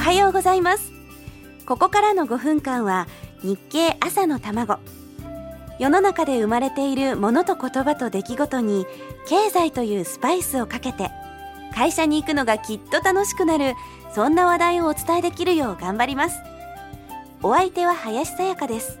[0.00, 0.92] はようございます。
[1.66, 3.06] ここからの5分間は
[3.42, 4.78] 日経朝の卵。
[5.78, 8.86] 世の中で生まれているものと言葉と出来事に
[9.28, 11.10] 経済というスパイスをかけて
[11.74, 13.74] 会社に行くのがきっと楽しくなる
[14.14, 16.36] そんな話題をお伝えできるよう頑張ります。
[17.42, 18.98] お相手は林さやかです。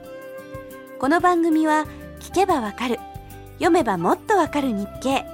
[0.98, 1.86] この番組は
[2.20, 3.00] 聞けばわかる
[3.54, 5.24] 読めばもっとわかる日経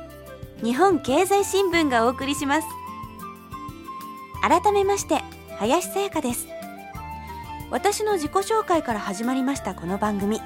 [0.62, 2.68] 日本経済新聞がお送りします。
[4.42, 5.22] 改めまして
[5.58, 6.46] 林さやかです。
[7.70, 10.40] 私の自己紹介から始まりましたこの番組。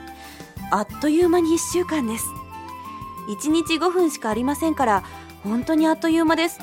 [0.70, 2.27] あっという間に1週間です。
[3.28, 5.02] 1日5分しかありませんから
[5.42, 6.60] 本当にあっという間です。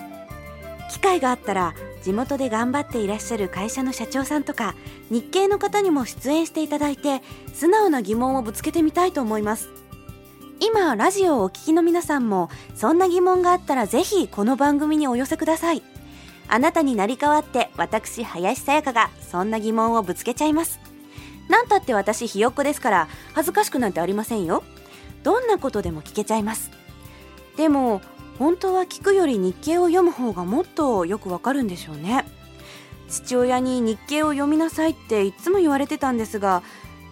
[0.90, 4.76] 機会があったら地元で頑張っていらっしゃる会社の社長さんとか
[5.10, 7.22] 日系の方にも出演していただいて
[7.54, 9.70] 素直な疑問をぶつけてみたいと思います。
[10.62, 15.84] 今ラジオをお聞きの皆さんもそんな疑問があったらぜひこの番組にお寄せください。
[16.50, 20.80] あなたになり代わって私林さやかがそんな疑問をぶつけちゃいます。
[21.50, 24.64] なんたって私ひよっこですから恥ずかしくなんてありませんよ。
[25.24, 26.72] どんなことでも聞けちゃいます。
[27.56, 28.02] でも
[28.40, 32.26] 本当は聞くより日経を読む方がもっとよくわかるんでしょうね。
[33.10, 36.62] 父親に日経を読みなさいっていつも言われてたんですが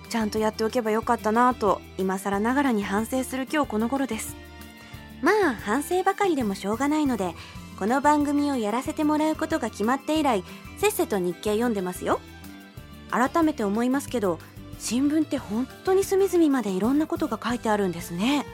[0.10, 4.36] ちゃんとやっておけばよかったなぁと今更ながらに反省する今日この頃です。
[5.22, 7.34] まあ反省ばかりでもしょうがないので
[7.78, 10.46] この番組をやらせてもらうことが決まって以来
[10.78, 12.22] せっせと日経読んでますよ。
[13.12, 14.40] 改めて思いますけど
[14.80, 18.46] 新聞って本当に隅々までいろんなことが書いてあるんですね。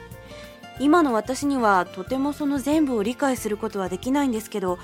[0.80, 4.78] 今の私にはとてもその全部を理解することはできないんですけど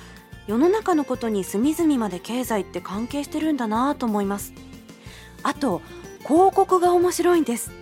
[0.46, 4.52] 世の中のことに隅々まで経済って関係してるんだなと思います。
[5.42, 5.82] あと
[6.26, 7.72] 広告が面白いんです。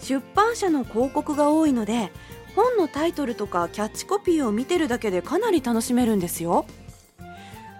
[0.00, 2.12] 出版社の広告が多いので
[2.56, 6.66] 本のタイトルとかキャッチコピーを見てるだけでかなり楽しめるんですよ。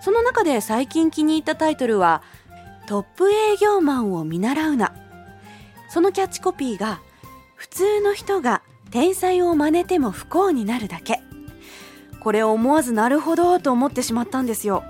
[0.02, 2.22] その中で最近気に入ったタイトルは
[2.86, 4.94] トップ営業マンを見習うな。
[5.88, 7.00] そのキャッチコピーが
[7.54, 11.20] 普通の人が天才を真似ても不幸になるだけ。
[12.20, 14.84] これを思わずなるほどと思ってしまったんですよ。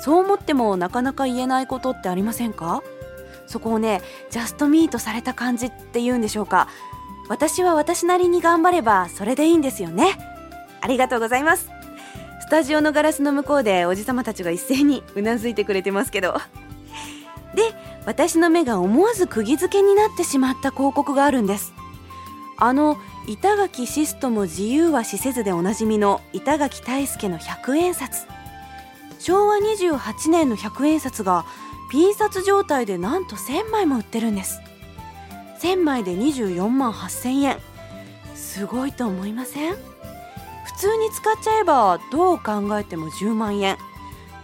[0.00, 2.82] そう思ってもなかなか言えないことってありませんか？
[3.46, 4.00] そこをね
[4.30, 6.68] ジャストミートされた感じっていうんでしょうか。
[7.28, 10.18] 私は私なりに頑張ればそれでいいんですよね。
[10.80, 11.70] ありがとうございます。
[12.40, 16.34] スタジオのガラスの向こうでおじさまたちが一斉にうなずいてくれてますけど。
[17.54, 17.62] で
[18.06, 21.72] 私の目が思わず釘付けになってしまった広告があるんです。
[22.58, 28.26] あの板垣シストも自由は死せずでおなじみの板垣大輔の百円札。
[29.18, 31.44] 昭和28年の100円札が
[31.90, 34.60] ピン札状態でなんと1000枚も売ってるんです。
[35.62, 37.58] 1000枚で24万8000円。
[38.34, 39.74] すごいと思いません？
[40.64, 43.76] 普通に使っちゃえばどう考えても10万円。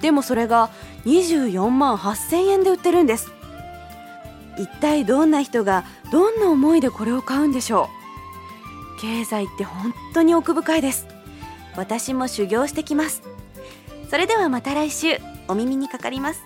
[0.01, 0.71] でもそれが
[1.05, 3.33] 24万8000円で売ってるんです。
[4.57, 7.89] 一体どんな人がどんな思いでこれを買うんでしょ
[8.99, 9.01] う？
[9.01, 11.07] 経済って本当に奥深いです。
[11.77, 13.23] 私も修行してきます。
[14.09, 15.19] それではまた来週。
[15.49, 16.43] お耳にかかります。